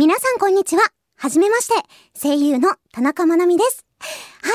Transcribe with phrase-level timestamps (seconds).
[0.00, 0.82] 皆さんこんにちは。
[1.18, 1.74] はじめまして。
[2.18, 3.84] 声優の田中まなみです。
[4.40, 4.50] Hi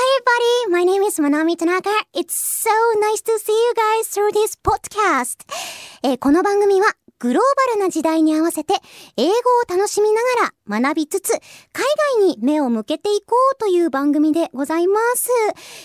[0.66, 1.88] everybody, my name is Manami Tanaka.
[2.16, 5.46] It's so nice to see you guys through this podcast.
[6.02, 6.88] えーこの番組は
[7.20, 8.74] グローバルな時代に合わせて
[9.16, 9.32] 英語を
[9.72, 11.40] 楽しみながら学びつつ海
[12.18, 15.30] 外に目を向けていこうという番組でございます。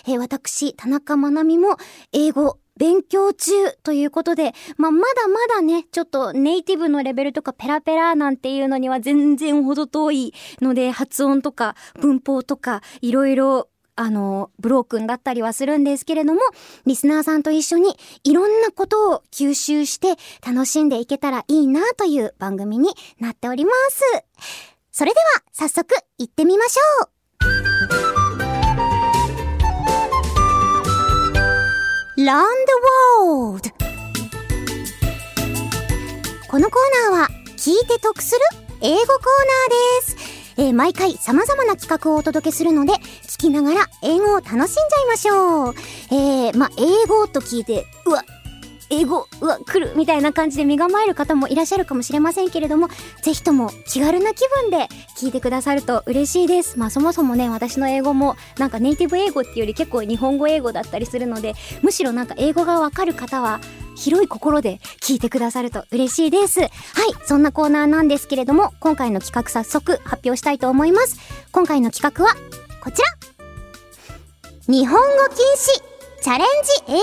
[0.07, 1.78] えー私、田中まなみも
[2.12, 3.54] 英語勉強中
[3.84, 16.41] ということで、まあ、まだまだね、ちょっとネイティブのレベルとかペラペラなんていうのには全然ほど遠いので、発音とか文法とかいろいろあの、ブロークンだったりはするんですけれども、
[16.88, 24.02] リスナーさんと一緒にいろんなことを吸収して楽しんでいけたらいいなという番組になっております。
[24.91, 27.12] それでは早速行ってみましょう
[32.18, 32.60] Learn the
[36.52, 38.41] このコーナーは聞いて得する
[38.82, 40.62] 英語コーナーです。
[40.62, 42.91] えー毎回様々な企画をお届けするので、
[43.24, 44.68] 聞きながら英語を楽しんじゃい
[45.08, 45.76] ましょう。
[46.12, 48.26] えー、まあ、英語と聞いて、うわ、
[48.91, 52.89] 英語、うわ、来るみたいな感じで身構える方もいらっしゃるかもしれませんけれども、
[53.23, 56.77] ぜひとも気軽な気分で聞いてくださると嬉しいです。
[56.77, 63.62] まあそもそもね、私の英語もなんかネイティブ英語っていうより結構日本語英語だったりするので、むしろなんか英語がわかる方は、
[63.95, 66.59] 広い心で聞いてくださると嬉しいです。
[66.59, 66.69] はい、
[67.25, 71.17] そんなコーナーなんですけれども、今回の企画早速発表したいと思います。
[71.51, 72.35] 今回の企画は、
[72.84, 73.07] こちら
[74.67, 77.01] 日本語禁止チャレンジ英語メ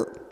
[0.00, 0.23] ール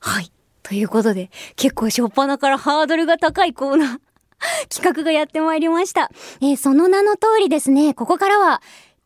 [0.00, 0.32] はい。
[0.62, 3.98] ということで、結構初っ端からハードルが高いコーナー、
[4.68, 6.10] 企画がやってまいりました。
[6.40, 8.62] えーその名の通りですね、ここからは、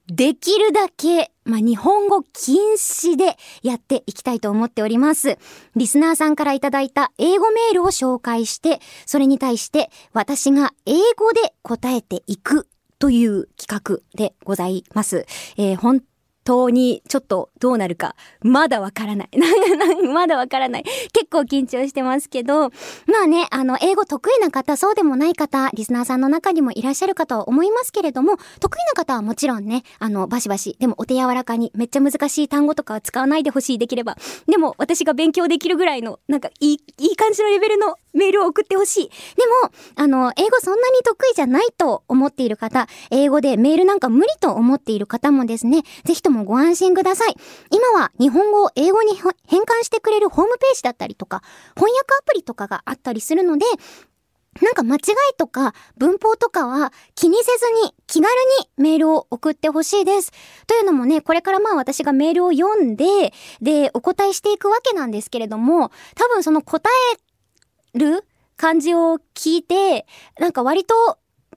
[0.07, 5.39] できるだけ、まあ、日本語禁止でやっていきたいと思っております。
[5.77, 15.25] リスナーさんからいただいた英語メールを紹介して、それに対して私が英語で答えていくという企画でございます。
[15.57, 16.03] えー本
[16.45, 19.29] 当にちょっとどうなるか、まだわからない。
[20.13, 20.85] まだわからない。
[21.13, 22.71] 結構緊張してますけど、
[23.07, 34.17] まあね、あの、英語得意な方、そうでもない方、リスナーさんの中にもいらっしゃるかとは思いますけれども、得意な方はもちろんね、あの、バシバシ、でもお手柔らかに、めっちゃ難しい単語とかは使わないでほしい、できれば。
[34.47, 39.09] でも、私が勉強できるぐらいの、なんか、いい、いい感じのレベルのメールを送ってほしい。
[39.09, 39.13] で
[39.63, 47.35] も、あの、英語そんなに得意じゃないと思っている方、英語でメールなんか無理と思っている方もですね、ぜひとももご安心ください。
[47.71, 51.43] 今は日本語を英語に変換してくれるホームページだったりとか、
[51.75, 53.65] 翻訳アプリとかがあったりするので、
[54.61, 55.01] なんか間違い
[55.37, 60.33] とか文法とかは気にせずに気軽にメールを送ってほしいです。
[60.67, 66.89] というのもね、これからまあ私がメールを読んで、で、お答えしていくわけなんですけれども、多分その答
[67.95, 68.25] える
[68.57, 70.07] 感じを聞いて、
[70.39, 70.95] なんか割と、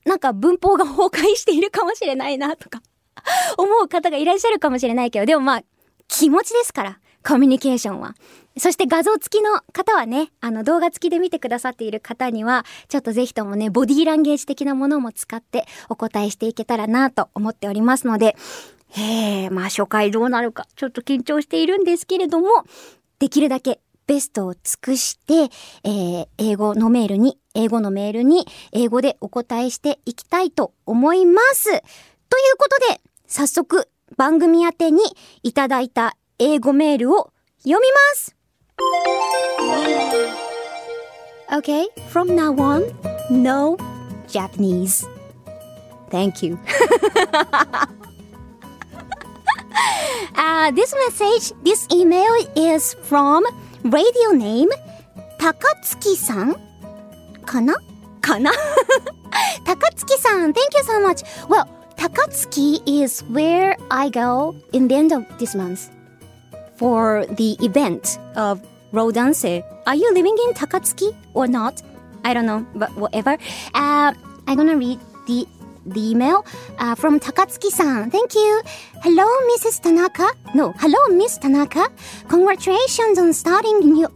[0.06, 2.82] なんか文法が崩壊しているかもしれないなとか、
[3.57, 5.61] 思う方がいらっしゃるかもしれないけど、でもまあ、
[6.07, 8.16] 気持ちですから、コミュニケーションは。
[8.57, 18.35] そして画像付きの方はね、あの動画付きで見てくださっている方には、ちょっとぜひともね、ボディーランゲージ的なものも使ってお答えしていけたらなと思っておりますので、
[18.89, 22.63] へえ、まあ初回どうなるか、ちょっと緊張しているんですけれども、
[23.19, 25.49] できるだけベストを尽くして、
[25.84, 31.66] えー英語のメールに、英語のメールに、英語でお答えしていきたいと思います。
[31.66, 31.81] という
[32.57, 35.02] ことで、早速、番組宛てに
[35.44, 37.32] いただいた英語メールを
[37.64, 38.36] 読みます
[41.50, 42.84] Okay, from now on,
[43.30, 43.78] no
[44.28, 45.08] Japanese.
[46.10, 46.58] Thank you.
[50.36, 53.44] uh, this message, this email is from
[53.84, 54.70] radio name
[55.40, 56.56] 高月さん
[57.46, 57.76] かな
[58.20, 58.52] かな
[59.66, 61.24] 高月さん Thank you so much.
[61.48, 65.90] Well, Takatsuki is where I go in the end of this month
[66.75, 68.62] for the event of
[68.94, 69.63] Rodance.
[69.85, 71.81] Are you living in Takatsuki or not?
[72.24, 73.38] I don't know, but whatever.
[73.74, 74.13] Uh,
[74.47, 75.47] I'm gonna read the
[75.85, 76.46] the email
[76.79, 78.11] uh, from Takatsuki-san.
[78.11, 78.61] Thank you.
[79.02, 79.82] Hello, Mrs.
[79.82, 80.28] Tanaka.
[80.53, 81.88] No, hello, Miss Tanaka.
[82.28, 84.08] Congratulations on starting new.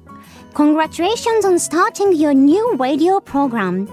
[0.53, 3.87] Congratulations on starting your new radio program.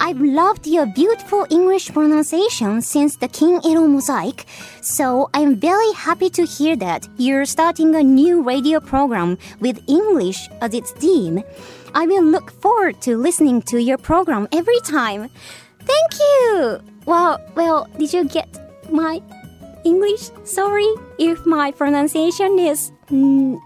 [0.00, 4.46] I've loved your beautiful English pronunciation since the King Ero Mosaic,
[4.80, 10.48] so I'm very happy to hear that you're starting a new radio program with English
[10.60, 11.42] as its theme.
[11.94, 15.30] I will look forward to listening to your program every time.
[15.80, 16.80] Thank you!
[17.04, 18.48] Well, well, did you get
[18.92, 19.20] my
[19.84, 20.30] English?
[20.44, 23.58] Sorry if my pronunciation is mm,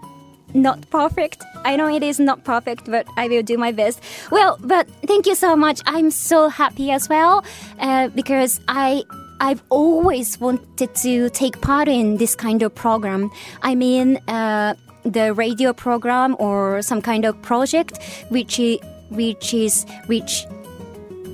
[0.53, 1.43] not perfect.
[1.65, 4.01] I know it is not perfect, but I will do my best.
[4.31, 5.81] Well, but thank you so much.
[5.85, 7.43] I'm so happy as well
[7.79, 9.03] uh, because I
[9.39, 13.29] I've always wanted to take part in this kind of program.
[13.61, 17.99] I mean, uh, the radio program or some kind of project
[18.29, 18.79] which is,
[19.09, 20.45] which is which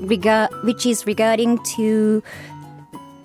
[0.01, 2.23] regard which is regarding to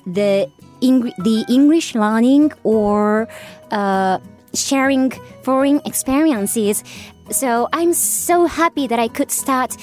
[0.06, 0.50] the
[0.82, 3.26] Eng- the English learning or
[3.70, 4.18] uh,
[4.54, 5.10] sharing
[5.42, 6.82] foreign experiences.
[7.30, 9.76] So I'm so happy that I could start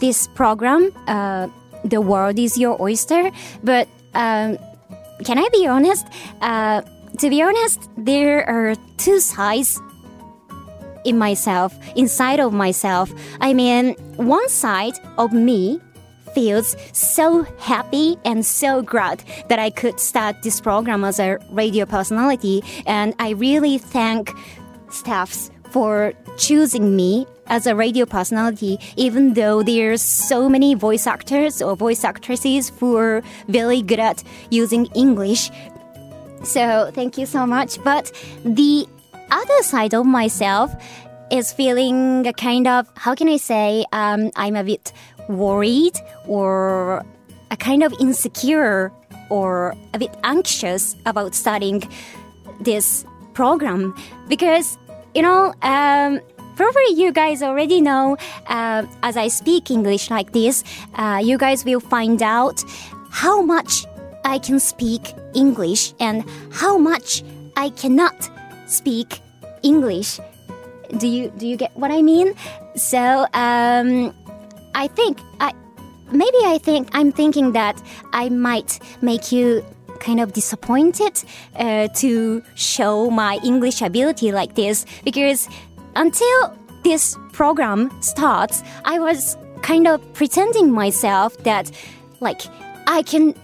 [0.00, 0.92] this program.
[1.06, 1.48] Uh,
[1.84, 3.30] the world is your oyster,
[3.62, 4.58] but um,
[5.24, 6.06] can I be honest?
[6.40, 6.82] Uh,
[7.18, 9.80] to be honest, there are two sides
[11.04, 13.12] in myself, inside of myself.
[13.40, 15.80] I mean, one side of me
[16.34, 21.86] feels so happy and so glad that I could start this program as a radio
[21.86, 22.62] personality.
[22.86, 24.32] And I really thank
[24.90, 31.60] staffs for choosing me as a radio personality, even though there's so many voice actors
[31.60, 35.50] or voice actresses who are very good at using English.
[36.42, 37.82] So thank you so much.
[37.82, 38.12] But
[38.44, 38.86] the
[39.30, 40.74] other side of myself
[41.30, 44.92] is feeling a kind of, how can I say, um, I'm a bit
[45.28, 47.04] worried or
[47.50, 48.92] a kind of insecure
[49.30, 51.82] or a bit anxious about starting
[52.60, 53.94] this program
[54.28, 54.78] because,
[55.14, 56.20] you know, um,
[56.56, 58.16] probably you guys already know
[58.46, 62.62] uh, as I speak English like this, uh, you guys will find out
[63.10, 63.86] how much
[64.24, 67.22] I can speak English and how much
[67.56, 68.30] I cannot
[68.66, 69.20] speak
[69.62, 70.18] English.
[70.96, 72.34] Do you do you get what I mean?
[72.76, 74.14] So um,
[74.74, 75.52] I think I
[76.12, 77.80] maybe I think I'm thinking that
[78.12, 79.64] I might make you
[80.00, 81.22] kind of disappointed
[81.56, 85.48] uh, to show my English ability like this because
[85.96, 91.70] until this program starts, I was kind of pretending myself that
[92.20, 92.42] like
[92.86, 93.34] I can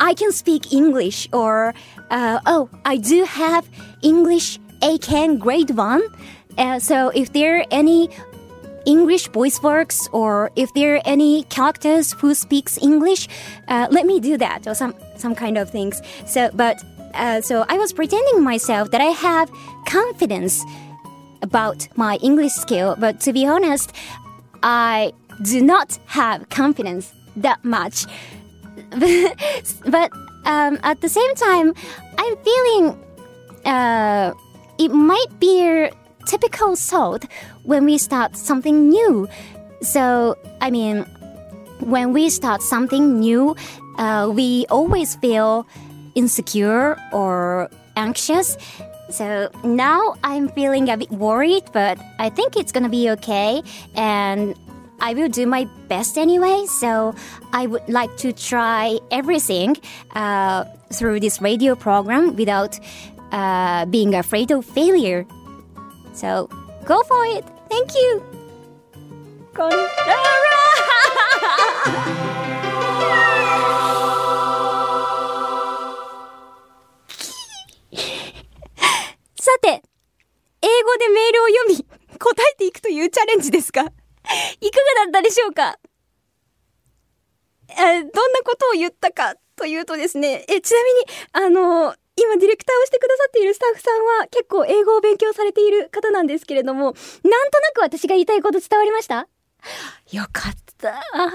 [0.00, 1.74] I can speak English or
[2.10, 3.68] uh, oh I do have
[4.02, 6.02] English A-Can grade one.
[6.58, 8.10] Uh, so if there are any
[8.86, 13.28] English voice works or if there are any characters who speaks English,
[13.68, 16.00] uh, let me do that or some some kind of things.
[16.26, 16.82] So, but
[17.14, 19.50] uh, so I was pretending myself that I have
[19.86, 20.64] confidence
[21.42, 23.92] about my English skill, but to be honest,
[24.62, 25.12] I
[25.42, 28.06] do not have confidence that much.
[28.90, 30.12] but
[30.44, 31.74] um, at the same time,
[32.18, 33.04] I'm feeling
[33.64, 34.32] uh,
[34.78, 35.90] it might be
[36.32, 37.24] typical thought
[37.62, 39.28] when we start something new.
[39.82, 41.04] So, I mean,
[41.80, 43.54] when we start something new,
[43.98, 45.66] uh, we always feel
[46.14, 48.56] insecure or anxious.
[49.10, 53.62] So now I'm feeling a bit worried, but I think it's gonna be okay.
[53.94, 54.56] And
[55.00, 56.64] I will do my best anyway.
[56.66, 57.14] So
[57.52, 59.76] I would like to try everything
[60.16, 60.64] uh,
[60.96, 62.80] through this radio program without
[63.32, 65.26] uh, being afraid of failure.
[66.14, 66.48] So
[66.84, 67.44] go for it.
[67.68, 68.22] Thank you.
[69.54, 69.82] Konnichiwa!
[79.38, 79.82] さて、
[80.62, 81.84] 英語でメールを読み、
[82.18, 85.78] 答えていくというチャレンジですが、 いかがだったでしょうか？
[87.68, 99.28] えどんなことを言ったかというとですね、え、ちなみに、あの、今ディレクターをしてくださっているスタッフさんは結構英語を勉強されている方なんですけれども、なんとなく私が言いたいこと伝わりました？
[100.10, 100.98] よかった。
[101.14, 101.30] あ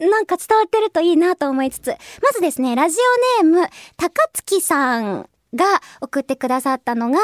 [0.00, 1.88] ーなんか伝わってるといいなと思いつつ。
[2.22, 2.98] まずですね、ラジ
[3.40, 5.64] オネーム、高月さんが
[6.00, 7.18] 送ってくださったのが、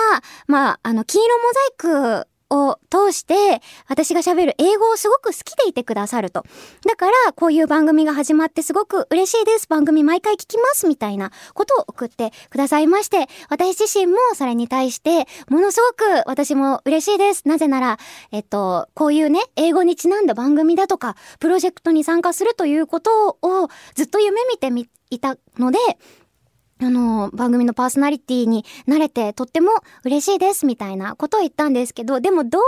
[0.46, 1.60] まあ、あの、金色モザ
[2.20, 6.44] イクを通して私が喋る英語をすごく好きでいてくださると。
[6.86, 9.66] だからこういう番組が始まってすごく嬉しいです。
[9.68, 17.48] 番組毎回聞きますみたいなことを送ってくださいまして、私自身もそれに対してものすごく私も嬉しいです。
[17.48, 17.98] なぜなら、
[18.30, 25.78] えっと、こういうね、英語にちなんだ番組だとか、プロジェクトに参加するということをずっと夢見てみ、いたので、
[26.84, 29.70] あの、番組のパーソナリティになれてとっても
[30.04, 32.58] 嬉しいですみたいなことを言ったんですけど、でも同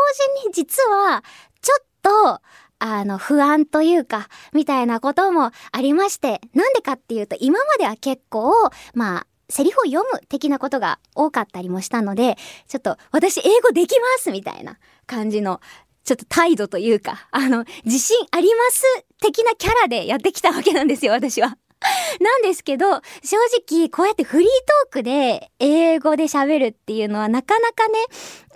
[0.43, 1.23] 時に実は、
[1.61, 2.41] ちょっと、
[2.79, 8.53] あの、不安というか、みたいなこともありまして、なんでかっていうと、今までは結構、
[8.95, 12.37] まあ、セリフを読む的なことが多かったりもしたので、
[12.69, 15.61] ちょっと、私英語できますみたいな感じの、
[16.05, 18.85] ちょっと態度というか、あの、自信あります
[19.21, 21.59] 的なキャラでやってきたわけなんですよ、私は。
[22.21, 23.37] なんですけど、正
[23.69, 27.99] 直、こうやってフリートークで英語で喋るっていうのはなかなかね、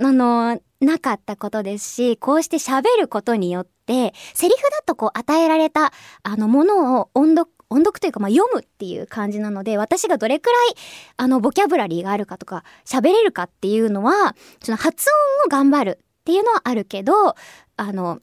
[0.00, 10.74] あの、なかったことですし、こうして喋ることによって、セリフだとこう与えられた、あの、ものを音読、音読というか、まあ、読むっていう感じなので、私がどれくらい、
[11.18, 15.06] あの、ボキャブラリーがあるかとか、喋れるかっていうのは、その発
[15.44, 17.36] 音を頑張るっていうのはあるけど、
[17.76, 18.20] あの、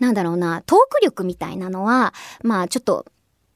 [0.00, 3.04] なんだろうな、トーク力みたいなのは、まあ、ちょっと、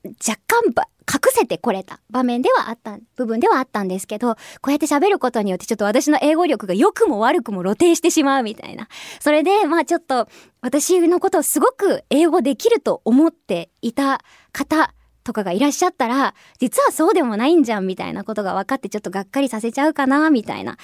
[0.05, 8.89] 若干ば、隠せてこれた場面ではあった、部分ではあったんですけど、こうやって喋ることによってちょっと私の英語力が良くも悪くも露呈してしまうみたいな。
[9.21, 10.29] それで、まあちょっと
[10.61, 14.21] 私のことをすごく英語できると思っていた
[14.53, 14.93] 方
[15.25, 20.77] とかがいらっしゃったら、実はそうでもないんじゃんみたいなことが分かってちょっとがっかりさせちゃうかなみたいな。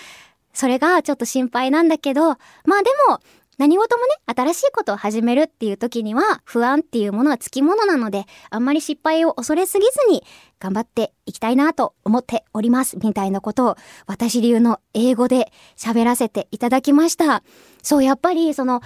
[0.55, 2.23] それがちょっと心配なんだけど、
[2.65, 3.21] まあでも、
[3.59, 10.25] 何事もね、新しいことを始めるっていう時には、不安っていうものはつきものなので、あんまり失敗を恐れすぎずに、
[10.59, 12.99] 頑張っていきたいなと思っております。
[12.99, 17.43] みたいなことを、私流の英語で喋らせていただきました。
[17.83, 18.81] そう、やっぱり、その、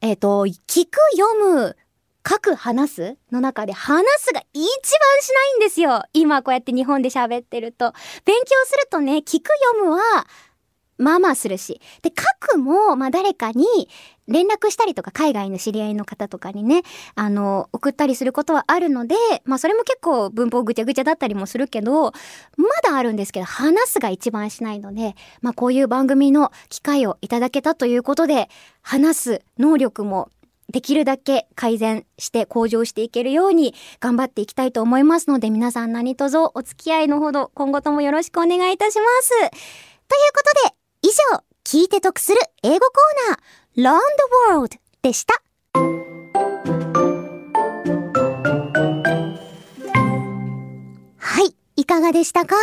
[0.00, 1.76] えっ、ー、と、聞く、読む、
[2.28, 4.68] 書く、話すの中で話すが一番
[5.20, 6.02] しないんですよ。
[6.12, 7.92] 今こうやって日本で喋ってると。
[8.24, 10.26] 勉強するとね、聞く、読むは、
[11.00, 11.80] まあまあするし。
[12.02, 13.64] で、書くも、まあ誰かに
[14.28, 16.82] 連絡したりとか、海外の知り合いの方とかにね、
[17.14, 22.12] あの、送ったりすることはあるので、まあそれも結構文法ぐちゃぐちゃだったりもするけど、
[22.56, 28.48] まだあるんですけど、話すが一番しないので、まあこういう番組の機会をいただけたということで、
[28.82, 30.28] 話す能力も
[30.70, 39.30] できるだけ改善して向上していけるように頑張っていきたいと思いますので、皆さん何卒お付き合いのほど今後ともよろしくお願いいたします。
[39.30, 40.79] ということで、
[41.64, 44.04] 聞いて得する英語コーナー、Learn the
[44.50, 45.34] World でした。
[51.18, 52.56] はい、いかがでしたか？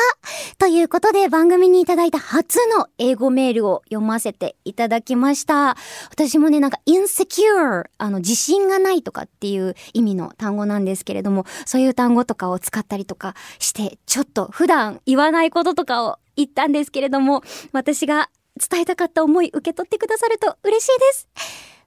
[0.57, 5.77] ということで番組にいただいた初の英語メールを読ませていただきました。
[6.09, 21.27] 私もね、なんか insecure、あの自信がないとかっていう意味の単語なんですけれども、そういう単語とかを使ったりとかして、ちょっと普段言わないこととかを言ったんですけれども、私が伝えたかった思い受け取ってくださると嬉しいです。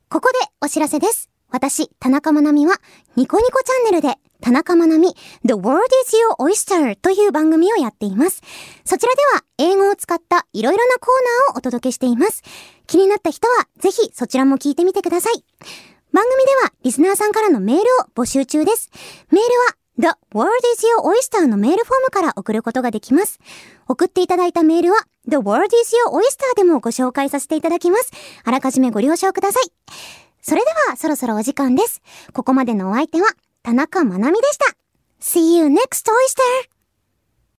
[0.09, 1.31] ここでお知らせです。
[1.51, 2.77] 私、田中まなみは、
[3.17, 8.41] ニコニコチャンネルで、田中まなみ、The World is Your Oyster という番組をやっています。
[8.85, 12.43] そちらでは、英語を使ったいろいろなコーナーをお届けしています。
[12.87, 15.45] 気になった人は、ぜひそちらも聞いてみてください。
[16.13, 17.85] 番組では、リスナーさんからのメールを
[18.15, 18.91] 募集中です。
[19.31, 23.39] メールは、The World is Your Oyster のメールフォームから送ることができます。
[23.87, 28.11] 送っていただいたメールは The World is Your Oyster でもご紹介させていただきます。
[28.45, 29.73] あらかじめご了承ください。
[30.43, 32.03] それではそろそろお時間です。
[32.33, 33.29] ここまでのお相手は
[33.63, 34.77] 田中まなみでした。
[35.21, 36.80] See you next Oyster!